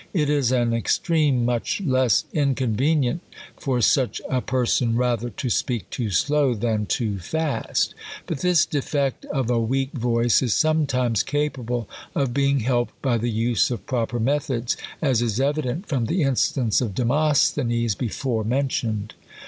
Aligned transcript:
It 0.13 0.31
is 0.31 0.51
an 0.51 0.73
extreme 0.73 1.45
much 1.45 1.79
less 1.79 2.25
inconvenient 2.33 3.21
for 3.55 3.81
such 3.81 4.19
a 4.27 4.41
person 4.41 4.95
rather 4.95 5.29
to 5.29 5.49
speak 5.51 5.91
too 5.91 6.09
slow, 6.09 6.55
than 6.55 6.87
too 6.87 7.19
fast. 7.19 7.93
But 8.25 8.39
this 8.39 8.65
defeet 8.65 9.25
of 9.31 9.51
a 9.51 9.59
weak 9.59 9.91
voice 9.91 10.41
is 10.41 10.55
Sometimes 10.55 11.21
capable 11.21 11.87
of 12.15 12.33
being 12.33 12.61
helped 12.61 12.99
by 13.03 13.19
the 13.19 13.29
use 13.29 13.69
of 13.69 13.85
pro 13.85 14.07
per 14.07 14.17
methods; 14.17 14.75
as 15.03 15.21
is 15.21 15.39
evident 15.39 15.85
from 15.85 16.07
tlie 16.07 16.25
instance 16.25 16.81
of 16.81 16.95
De 16.95 17.05
mosthenes, 17.05 17.93
before 17.93 18.43
mentioned. 18.43 19.13